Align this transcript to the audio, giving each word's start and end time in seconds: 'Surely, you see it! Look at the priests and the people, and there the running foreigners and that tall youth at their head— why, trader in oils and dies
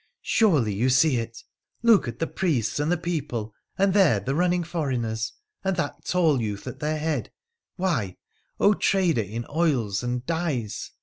'Surely, 0.23 0.73
you 0.73 0.89
see 0.89 1.17
it! 1.17 1.43
Look 1.83 2.07
at 2.07 2.17
the 2.17 2.25
priests 2.25 2.79
and 2.79 2.91
the 2.91 2.97
people, 2.97 3.53
and 3.77 3.93
there 3.93 4.19
the 4.19 4.33
running 4.33 4.63
foreigners 4.63 5.33
and 5.63 5.75
that 5.75 6.05
tall 6.05 6.41
youth 6.41 6.65
at 6.65 6.79
their 6.79 6.97
head— 6.97 7.31
why, 7.75 8.17
trader 8.79 9.21
in 9.21 9.45
oils 9.55 10.01
and 10.01 10.25
dies 10.25 10.89